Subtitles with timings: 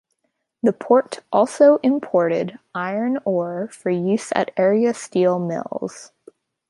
[0.63, 6.11] The port also imported iron ore for use at area steel mills.